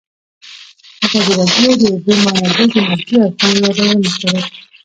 [1.03, 4.39] ازادي راډیو د د اوبو منابع د منفي اړخونو یادونه کړې.